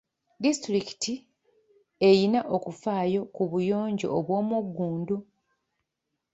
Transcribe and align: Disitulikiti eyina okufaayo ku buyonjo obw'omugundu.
Disitulikiti 0.43 1.13
eyina 2.07 2.39
okufaayo 2.55 3.21
ku 3.35 3.43
buyonjo 3.51 4.07
obw'omugundu. 4.17 5.17